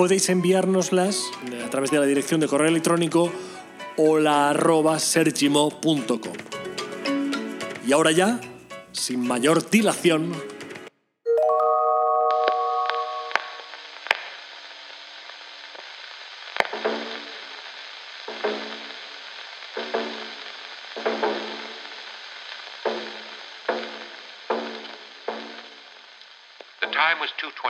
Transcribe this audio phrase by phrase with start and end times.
[0.00, 1.30] podéis enviárnoslas
[1.62, 3.30] a través de la dirección de correo electrónico
[3.98, 6.32] hola.sergimo.com.
[7.86, 8.40] Y ahora ya,
[8.92, 10.32] sin mayor dilación,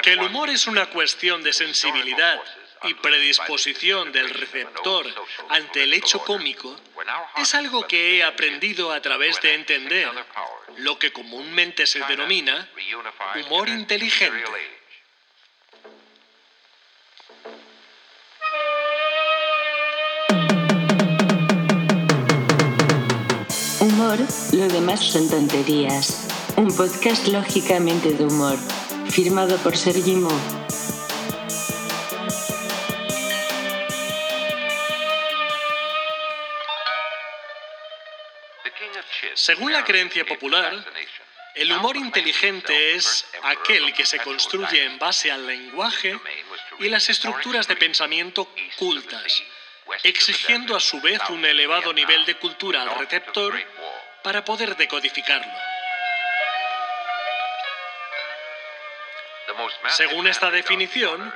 [0.02, 2.40] Que el humor es una cuestión de sensibilidad
[2.84, 5.06] y predisposición del receptor
[5.48, 6.76] ante el hecho cómico
[7.36, 10.08] es algo que he aprendido a través de entender
[10.78, 12.68] lo que comúnmente se denomina
[13.46, 14.44] humor inteligente.
[23.80, 24.18] Humor,
[24.52, 26.28] lo demás son tonterías.
[26.56, 28.58] Un podcast lógicamente de humor,
[29.10, 30.30] firmado por Sergi Mo.
[39.34, 40.84] Según la creencia popular,
[41.54, 46.18] el humor inteligente es aquel que se construye en base al lenguaje
[46.78, 49.42] y las estructuras de pensamiento cultas,
[50.04, 53.58] exigiendo a su vez un elevado nivel de cultura al receptor
[54.22, 55.69] para poder decodificarlo.
[59.88, 61.32] Según esta definición,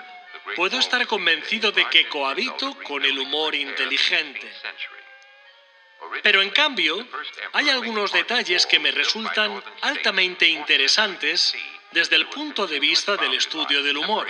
[0.56, 4.50] puedo estar convencido de que cohabito con el humor inteligente.
[6.22, 7.06] Pero en cambio,
[7.52, 11.55] hay algunos detalles que me resultan altamente interesantes
[11.90, 14.27] desde el punto de vista del estudio del humor.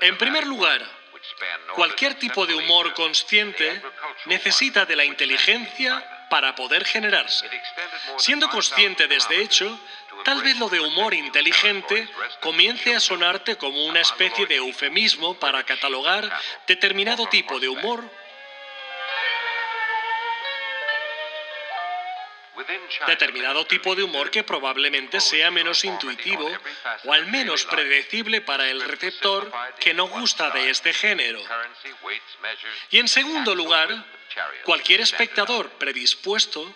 [0.00, 0.80] En primer lugar,
[1.74, 3.82] cualquier tipo de humor consciente
[4.26, 7.48] necesita de la inteligencia para poder generarse.
[8.16, 9.78] Siendo consciente de este hecho,
[10.24, 12.08] tal vez lo de humor inteligente
[12.40, 16.30] comience a sonarte como una especie de eufemismo para catalogar
[16.66, 18.04] determinado tipo de humor
[23.06, 26.50] determinado tipo de humor que probablemente sea menos intuitivo
[27.04, 31.40] o al menos predecible para el receptor que no gusta de este género.
[32.90, 34.04] Y en segundo lugar,
[34.64, 36.74] cualquier espectador predispuesto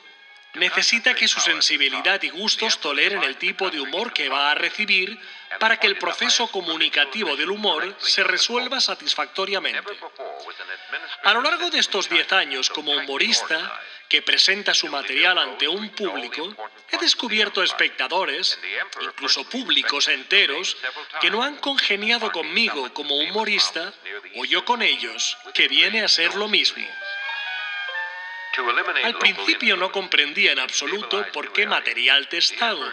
[0.54, 5.18] necesita que su sensibilidad y gustos toleren el tipo de humor que va a recibir
[5.58, 9.82] para que el proceso comunicativo del humor se resuelva satisfactoriamente.
[11.24, 15.88] A lo largo de estos 10 años como humorista, que presenta su material ante un
[15.90, 16.54] público,
[16.90, 18.58] he descubierto espectadores,
[19.00, 20.76] incluso públicos enteros,
[21.22, 23.94] que no han congeniado conmigo como humorista
[24.36, 26.86] o yo con ellos, que viene a ser lo mismo.
[29.04, 32.92] Al principio no comprendía en absoluto por qué material testado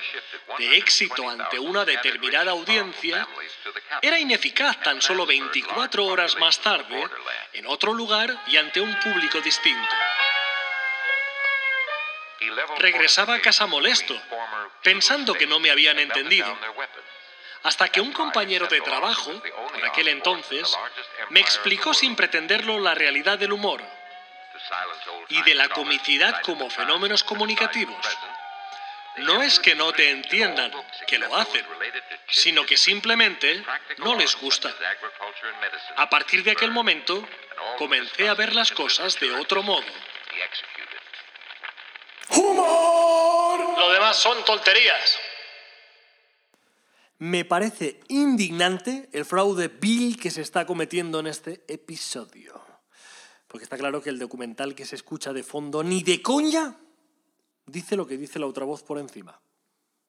[0.58, 3.28] de éxito ante una determinada audiencia
[4.02, 7.06] era ineficaz tan solo 24 horas más tarde
[7.53, 9.96] en otro lugar y ante un público distinto.
[12.78, 14.19] Regresaba a casa molesto,
[14.81, 16.58] pensando que no me habían entendido.
[17.64, 19.34] hasta que un compañero de trabajo,
[19.74, 20.74] por aquel entonces,
[21.30, 23.84] me explicó sin pretenderlo la realidad del humor
[25.30, 27.97] y de la comicidad como fenómenos comunicativos.
[29.18, 30.72] No es que no te entiendan,
[31.07, 31.66] que lo hacen,
[32.30, 33.63] sino que simplemente
[33.97, 34.74] no les gusta.
[35.97, 37.28] A partir de aquel momento,
[37.78, 39.85] comencé a ver las cosas de otro modo.
[42.30, 43.78] ¡Humor!
[43.78, 45.19] Lo demás son tonterías.
[47.18, 52.69] Me parece indignante el fraude vil que se está cometiendo en este episodio.
[53.50, 56.78] Porque está claro que el documental que se escucha de fondo ni de coña
[57.66, 59.42] dice lo que dice la otra voz por encima.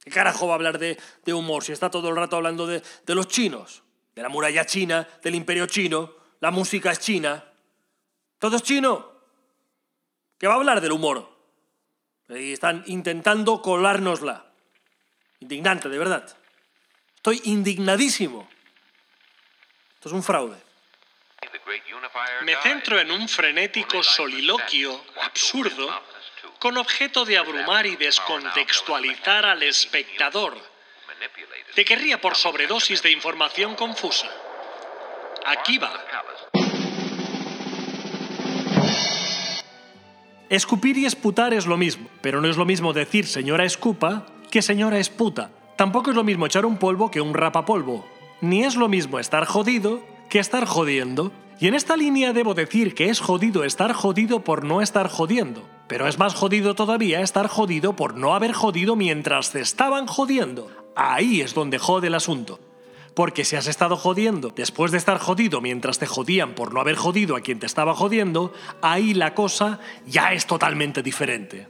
[0.05, 0.99] ¿Qué carajo va a hablar de,
[1.33, 3.83] humor si está todo el rato hablando de, de los chinos?
[4.15, 7.43] De la muralla china, del imperio chino, la música es china.
[8.39, 9.11] ¿Todo es chino?
[10.37, 11.31] ¿Qué va a hablar del humor?
[12.29, 14.53] Y están intentando colárnosla.
[15.41, 16.37] Indignante, de verdad.
[17.17, 18.47] Estoy indignadísimo.
[19.95, 20.70] Esto es un fraude.
[22.43, 25.89] Me centro en un frenético soliloquio absurdo
[26.59, 30.57] con objeto de abrumar y descontextualizar al espectador,
[31.75, 34.29] de que ría por sobredosis de información confusa.
[35.47, 35.93] Aquí va.
[40.51, 44.63] Escupir y esputar es lo mismo, pero no es lo mismo decir señora escupa que
[44.63, 45.51] señora esputa.
[45.77, 48.07] Tampoco es lo mismo echar un polvo que un rapapolvo.
[48.41, 51.33] Ni es lo mismo estar jodido que estar jodiendo.
[51.61, 55.69] Y en esta línea debo decir que es jodido estar jodido por no estar jodiendo.
[55.89, 60.71] Pero es más jodido todavía estar jodido por no haber jodido mientras te estaban jodiendo.
[60.97, 62.59] Ahí es donde jode el asunto.
[63.15, 66.97] Porque si has estado jodiendo después de estar jodido mientras te jodían por no haber
[66.97, 71.67] jodido a quien te estaba jodiendo, ahí la cosa ya es totalmente diferente.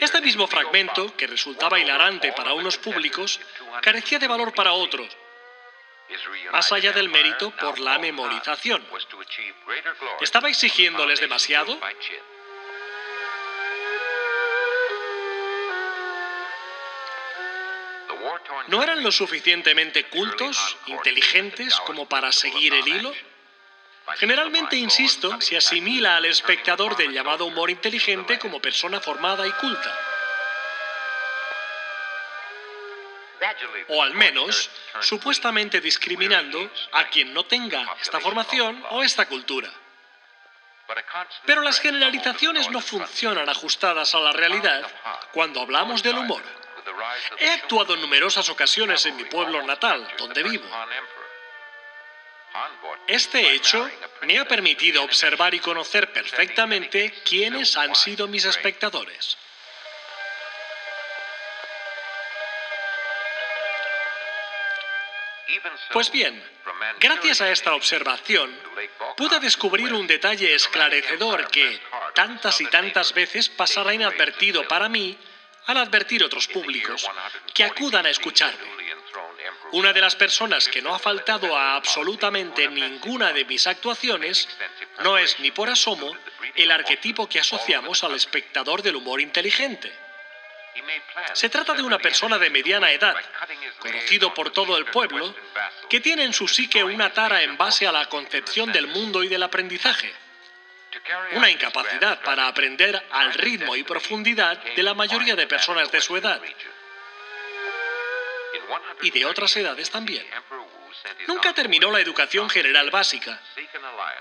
[0.00, 3.40] Este mismo fragmento, que resultaba hilarante para unos públicos,
[3.82, 5.06] carecía de valor para otros,
[6.52, 8.84] más allá del mérito por la memorización.
[10.20, 11.78] ¿Estaba exigiéndoles demasiado?
[18.68, 23.12] ¿No eran lo suficientemente cultos, inteligentes como para seguir el hilo?
[24.16, 30.09] Generalmente, insisto, se asimila al espectador del llamado humor inteligente como persona formada y culta.
[33.88, 34.70] O al menos,
[35.00, 39.70] supuestamente discriminando a quien no tenga esta formación o esta cultura.
[41.46, 44.82] Pero las generalizaciones no funcionan ajustadas a la realidad
[45.32, 46.42] cuando hablamos del humor.
[47.38, 50.64] He actuado en numerosas ocasiones en mi pueblo natal, donde vivo.
[53.06, 53.88] Este hecho
[54.22, 59.38] me ha permitido observar y conocer perfectamente quiénes han sido mis espectadores.
[65.92, 66.42] Pues bien,
[67.00, 68.56] gracias a esta observación,
[69.16, 71.80] pude descubrir un detalle esclarecedor que
[72.14, 75.18] tantas y tantas veces pasará inadvertido para mí
[75.66, 77.08] al advertir otros públicos
[77.54, 78.80] que acudan a escucharme.
[79.72, 84.48] Una de las personas que no ha faltado a absolutamente ninguna de mis actuaciones
[85.04, 86.16] no es ni por asomo
[86.56, 89.92] el arquetipo que asociamos al espectador del humor inteligente.
[91.34, 93.14] Se trata de una persona de mediana edad,
[93.78, 95.34] conocido por todo el pueblo,
[95.88, 99.28] que tiene en su psique una tara en base a la concepción del mundo y
[99.28, 100.12] del aprendizaje.
[101.32, 106.16] Una incapacidad para aprender al ritmo y profundidad de la mayoría de personas de su
[106.16, 106.40] edad
[109.02, 110.26] y de otras edades también.
[111.26, 113.40] Nunca terminó la educación general básica.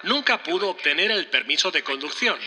[0.04, 2.40] Nunca pudo obtener el permiso de conducción.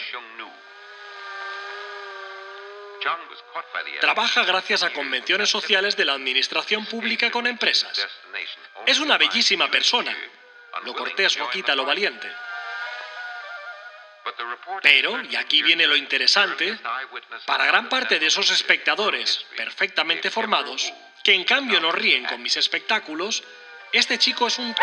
[4.01, 8.09] Trabaja gracias a convenciones sociales de la administración pública con empresas.
[8.87, 10.17] Es una bellísima persona.
[10.85, 12.31] Lo cortés no quita lo valiente.
[14.83, 16.79] Pero, y aquí viene lo interesante,
[17.45, 22.57] para gran parte de esos espectadores perfectamente formados, que en cambio no ríen con mis
[22.57, 23.43] espectáculos,
[23.93, 24.75] este chico es un...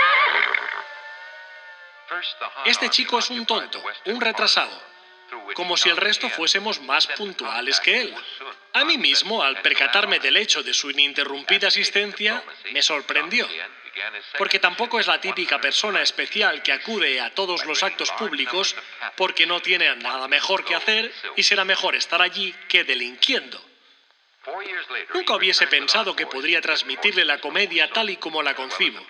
[2.65, 4.81] Este chico es un tonto, un retrasado,
[5.53, 8.15] como si el resto fuésemos más puntuales que él.
[8.73, 13.47] A mí mismo, al percatarme del hecho de su ininterrumpida asistencia, me sorprendió,
[14.37, 18.75] porque tampoco es la típica persona especial que acude a todos los actos públicos
[19.15, 23.59] porque no tiene nada mejor que hacer y será mejor estar allí que delinquiendo.
[25.13, 29.05] Nunca hubiese pensado que podría transmitirle la comedia tal y como la concibo.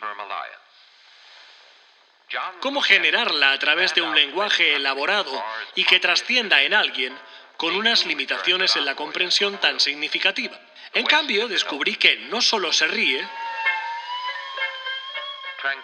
[2.60, 5.44] Cómo generarla a través de un lenguaje elaborado
[5.76, 7.18] y que trascienda en alguien
[7.60, 10.58] con unas limitaciones en la comprensión tan significativa.
[10.94, 13.28] En cambio, descubrí que no solo se ríe,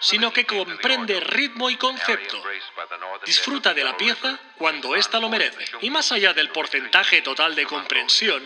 [0.00, 2.42] sino que comprende ritmo y concepto.
[3.26, 5.66] Disfruta de la pieza cuando ésta lo merece.
[5.82, 8.42] Y más allá del porcentaje total de comprensión,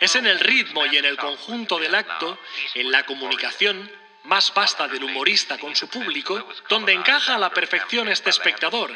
[0.00, 2.38] es en el ritmo y en el conjunto del acto,
[2.74, 3.90] en la comunicación
[4.24, 8.92] más vasta del humorista con su público, donde encaja a la perfección este espectador,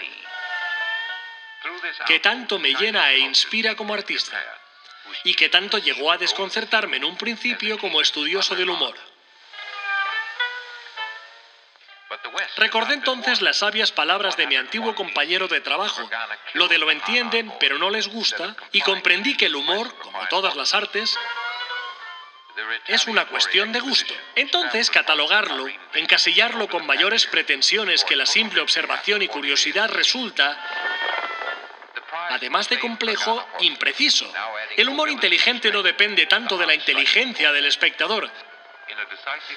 [2.07, 4.41] que tanto me llena e inspira como artista,
[5.25, 8.95] y que tanto llegó a desconcertarme en un principio como estudioso del humor.
[12.57, 16.09] Recordé entonces las sabias palabras de mi antiguo compañero de trabajo,
[16.55, 20.55] lo de lo entienden pero no les gusta, y comprendí que el humor, como todas
[20.57, 21.19] las artes,
[22.87, 24.15] es una cuestión de gusto.
[24.37, 30.57] Entonces, catalogarlo, encasillarlo con mayores pretensiones que la simple observación y curiosidad resulta,
[32.31, 34.33] además de complejo, impreciso.
[34.77, 38.31] El humor inteligente no depende tanto de la inteligencia del espectador,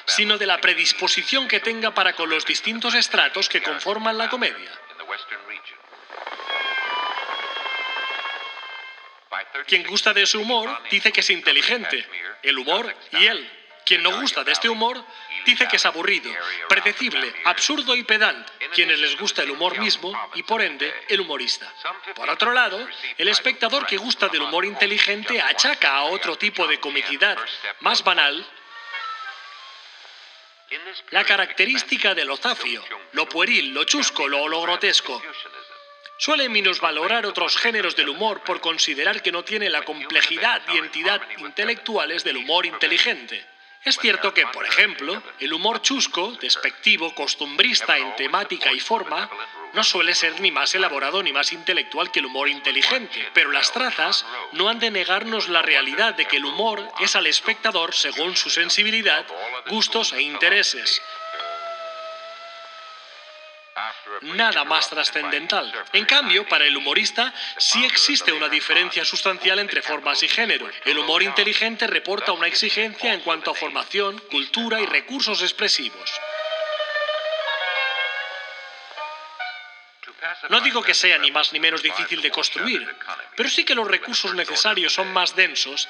[0.05, 4.71] sino de la predisposición que tenga para con los distintos estratos que conforman la comedia.
[9.67, 12.07] Quien gusta de su humor dice que es inteligente,
[12.43, 13.51] el humor y él.
[13.85, 15.01] Quien no gusta de este humor
[15.47, 16.31] dice que es aburrido,
[16.67, 21.73] predecible, absurdo y pedante, quienes les gusta el humor mismo y por ende el humorista.
[22.13, 22.85] Por otro lado,
[23.17, 27.37] el espectador que gusta del humor inteligente achaca a otro tipo de comicidad
[27.79, 28.45] más banal
[31.11, 35.21] la característica de lo zafio, lo pueril, lo chusco, lo, lo grotesco.
[36.17, 41.21] Suele minusvalorar otros géneros del humor por considerar que no tiene la complejidad y entidad
[41.37, 43.45] intelectuales del humor inteligente.
[43.87, 49.29] Es cierto que, por ejemplo, el humor chusco, despectivo, costumbrista en temática y forma,
[49.71, 53.71] no suele ser ni más elaborado ni más intelectual que el humor inteligente, pero las
[53.71, 58.35] trazas no han de negarnos la realidad de que el humor es al espectador según
[58.35, 59.25] su sensibilidad,
[59.67, 61.01] gustos e intereses,
[64.21, 65.71] nada más trascendental.
[65.93, 70.69] En cambio, para el humorista sí existe una diferencia sustancial entre formas y género.
[70.85, 76.11] El humor inteligente reporta una exigencia en cuanto a formación, cultura y recursos expresivos.
[80.49, 82.87] No digo que sea ni más ni menos difícil de construir,
[83.35, 85.87] pero sí que los recursos necesarios son más densos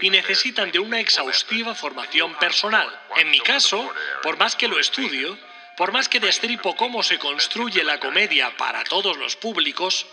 [0.00, 2.88] y necesitan de una exhaustiva formación personal.
[3.16, 5.38] En mi caso, por más que lo estudio,
[5.78, 10.08] por más que destripo cómo se construye la comedia para todos los públicos,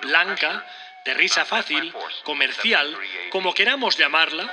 [0.00, 0.64] blanca,
[1.04, 4.50] de risa fácil, comercial, como queramos llamarla,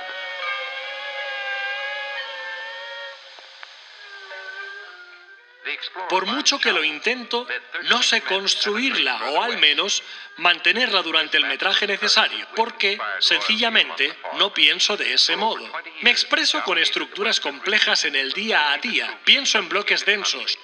[6.08, 7.46] Por mucho que lo intento,
[7.84, 10.02] no sé construirla o al menos
[10.36, 15.70] mantenerla durante el metraje necesario, porque sencillamente no pienso de ese modo.
[16.02, 20.58] Me expreso con estructuras complejas en el día a día, pienso en bloques densos,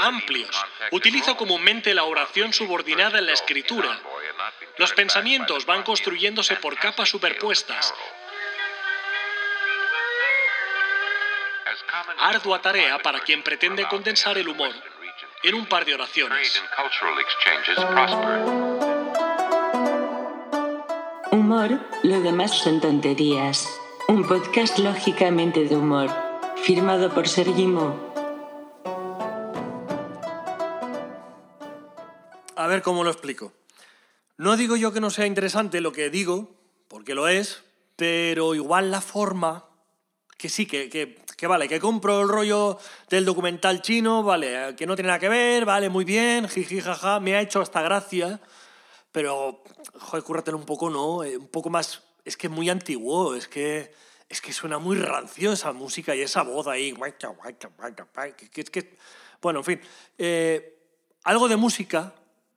[0.00, 0.56] amplios.
[0.90, 4.00] Utilizo comúnmente la oración subordinada en la escritura.
[4.78, 7.94] Los pensamientos van construyéndose por capas superpuestas,
[12.18, 14.72] ardua tarea para quien pretende condensar el humor
[15.42, 16.60] en un par de oraciones.
[21.30, 23.68] Humor, lo demás son tonterías.
[24.08, 26.10] Un podcast lógicamente de humor,
[26.62, 28.12] firmado por Sergi Mo.
[32.56, 33.52] A ver cómo lo explico.
[34.38, 36.50] No digo yo que no sea interesante lo que digo,
[36.88, 37.62] porque lo es,
[37.96, 39.66] pero igual la forma,
[40.38, 42.78] que sí, que, que que vale, que compro el rollo
[43.10, 47.20] del documental chino, vale, que no tiene nada que ver, vale, muy bien, jiji, jaja,
[47.20, 48.40] me ha hecho hasta gracia,
[49.12, 49.62] pero,
[49.98, 51.22] joder, cúrratelo un poco, ¿no?
[51.24, 53.92] Eh, un poco más, es que es muy antiguo, es que,
[54.30, 58.96] es que suena muy rancio esa música y esa voz ahí, que, es que,
[59.42, 59.80] bueno, en fin,
[60.16, 60.78] eh,
[61.24, 62.14] algo de música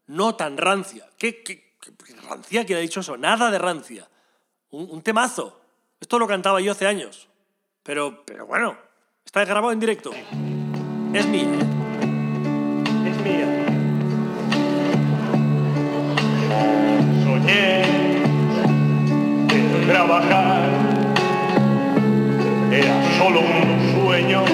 [0.08, 1.76] no tan rancia, ¿qué, qué,
[2.30, 2.66] rancia?
[2.66, 3.18] ¿Quién ha dicho eso?
[3.18, 4.08] Nada de rancia,
[4.70, 5.60] un, un temazo,
[6.00, 7.29] esto lo cantaba yo hace años.
[7.90, 8.78] Pero, pero bueno,
[9.26, 10.12] está grabado en directo.
[11.12, 13.10] Es mía, ¿eh?
[13.10, 13.48] Es mía.
[17.24, 17.82] Soñé
[19.48, 20.70] que trabajar
[22.72, 24.46] era solo un sueño,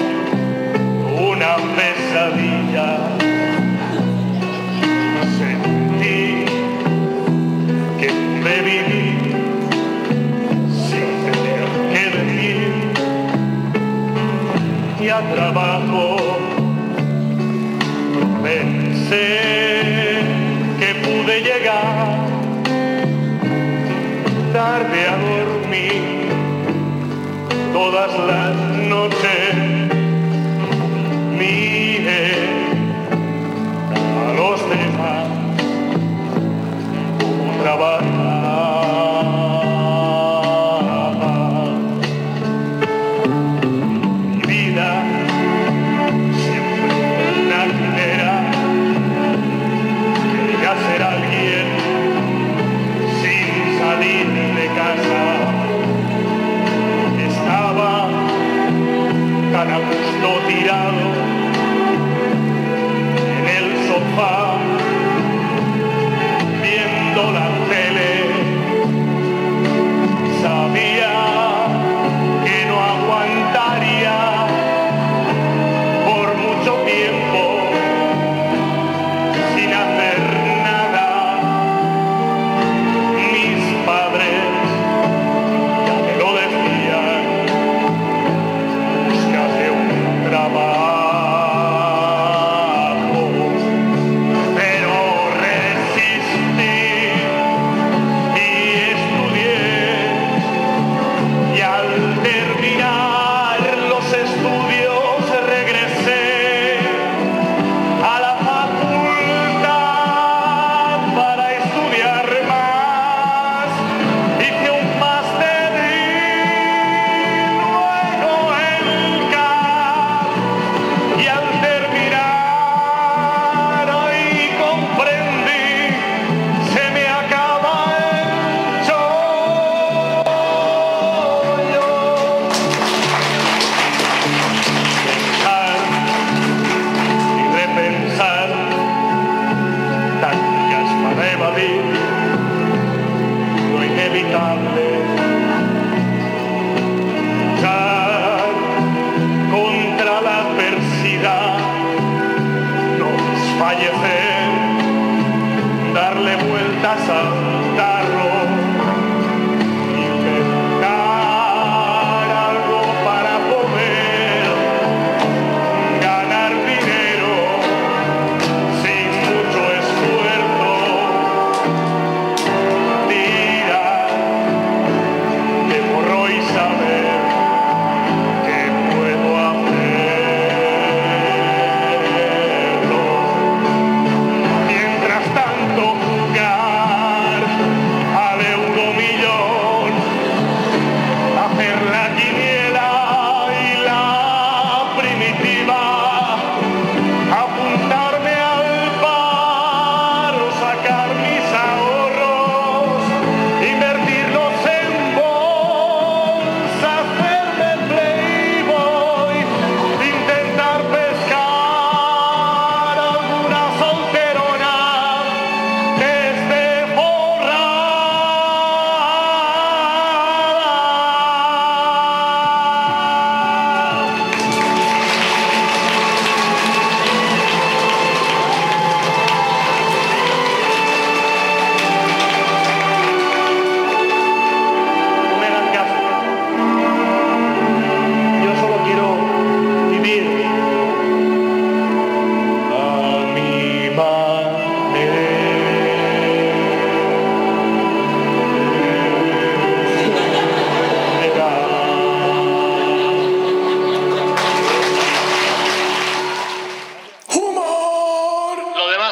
[1.30, 3.25] una pesadilla.
[15.22, 16.16] Trabajo.
[18.42, 20.20] Pensé
[20.78, 22.18] que pude llegar
[24.52, 26.28] tarde a dormir
[27.72, 28.56] todas las
[28.88, 29.45] noches.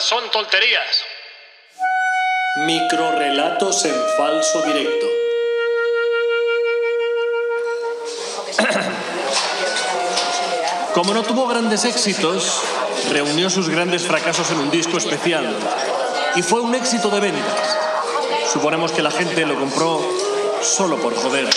[0.04, 1.04] Son tonterías.
[2.66, 5.06] Microrelatos en falso directo.
[10.94, 12.62] Como no tuvo grandes éxitos,
[13.10, 15.56] reunió sus grandes fracasos en un disco especial
[16.36, 17.78] y fue un éxito de ventas.
[18.52, 20.06] Suponemos que la gente lo compró
[20.62, 21.48] solo por joder.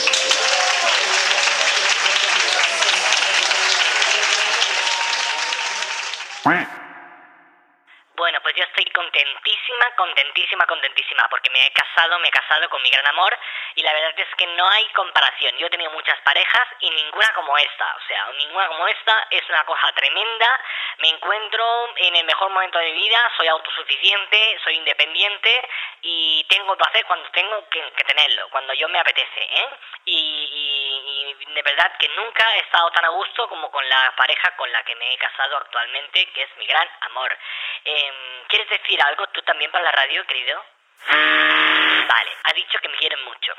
[9.18, 13.38] Contentísima, contentísima, contentísima, porque me he casado, me he casado con mi gran amor
[13.78, 15.56] y la verdad es que no hay comparación.
[15.60, 19.48] Yo he tenido muchas parejas y ninguna como esta, o sea, ninguna como esta es
[19.50, 20.60] una cosa tremenda.
[20.98, 25.70] Me encuentro en el mejor momento de mi vida, soy autosuficiente, soy independiente
[26.02, 29.70] y tengo placer cuando tengo que, tenerlo, cuando yo me apetece, ¿eh?
[30.06, 34.12] Y, y- y de verdad que nunca he estado tan a gusto como con la
[34.16, 37.38] pareja con la que me he casado actualmente, que es mi gran amor.
[37.86, 40.66] Em, ¿Quieres decir algo tú también para la radio, querido?
[41.10, 43.54] Vale, ha dicho que me quieren mucho.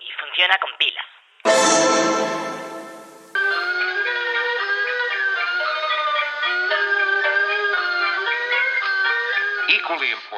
[0.00, 1.04] Y funciona con pilas.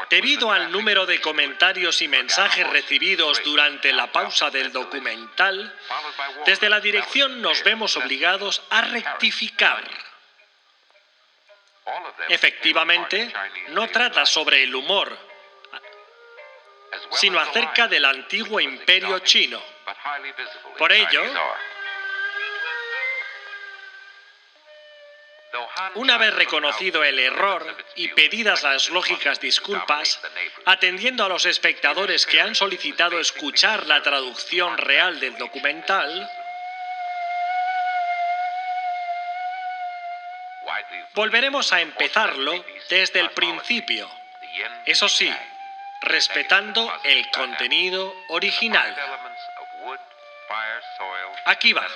[0.08, 5.72] Debido al número de comentarios y mensajes recibidos durante la pausa del documental,
[6.46, 9.84] desde la dirección nos vemos obligados a rectificar.
[12.28, 13.32] Efectivamente,
[13.68, 15.16] no trata sobre el humor,
[17.12, 19.60] sino acerca del antiguo imperio chino.
[20.78, 21.22] Por ello,
[25.94, 30.20] Una vez reconocido el error y pedidas las lógicas disculpas,
[30.64, 36.30] atendiendo a los espectadores que han solicitado escuchar la traducción real del documental,
[41.14, 44.08] volveremos a empezarlo desde el principio.
[44.84, 45.32] Eso sí,
[46.00, 48.96] respetando el contenido original.
[51.46, 51.86] Aquí va.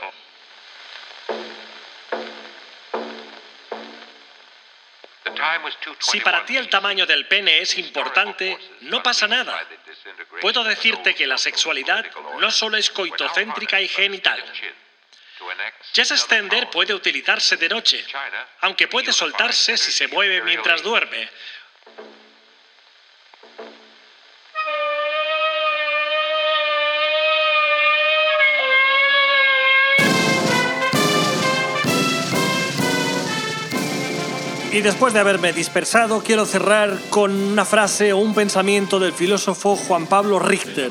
[5.99, 9.67] Si para ti el tamaño del pene es importante, no pasa nada.
[10.41, 12.05] Puedo decirte que la sexualidad
[12.39, 14.43] no solo es coitocéntrica y genital.
[15.93, 18.05] Jazz extender puede utilizarse de noche,
[18.61, 21.29] aunque puede soltarse si se mueve mientras duerme.
[34.75, 39.77] Y después de haberme dispersado, quiero cerrar con una frase o un pensamiento del filósofo
[39.77, 40.91] Juan Pablo Richter.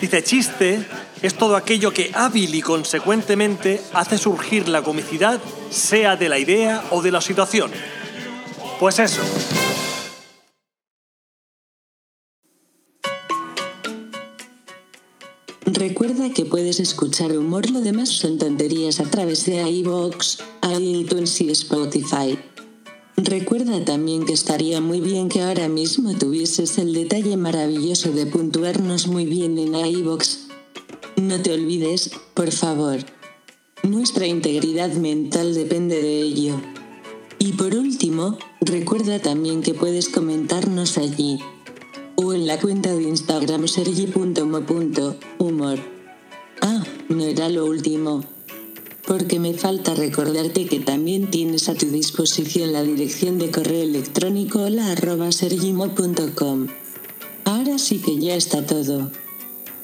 [0.00, 0.86] Dice, chiste
[1.20, 6.84] es todo aquello que hábil y consecuentemente hace surgir la comicidad, sea de la idea
[6.92, 7.72] o de la situación.
[8.78, 9.22] Pues eso.
[15.66, 20.38] Recuerda que puedes escuchar humor, lo demás son tonterías a través de iVoox,
[20.70, 22.38] iTunes y Spotify.
[23.20, 29.08] Recuerda también que estaría muy bien que ahora mismo tuvieses el detalle maravilloso de puntuarnos
[29.08, 30.46] muy bien en iVoox.
[31.16, 33.00] No te olvides, por favor.
[33.82, 36.60] Nuestra integridad mental depende de ello.
[37.40, 41.40] Y por último, recuerda también que puedes comentarnos allí
[42.14, 44.38] o en la cuenta de Instagram sergi.mo.humor.
[46.60, 48.37] Ah, no era lo último.
[49.08, 54.64] Porque me falta recordarte que también tienes a tu disposición la dirección de correo electrónico
[54.64, 56.66] hola arroba sergimo.com.
[57.44, 59.10] Ahora sí que ya está todo.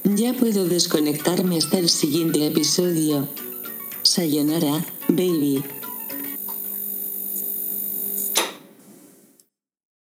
[0.04, 3.26] Ya puedo desconectarme hasta el siguiente episodio.
[4.02, 5.64] Sayonara, baby.